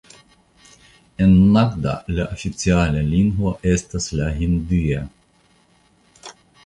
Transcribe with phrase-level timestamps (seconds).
[1.25, 5.05] En Nagda la oficiala lingvo estas la hindia.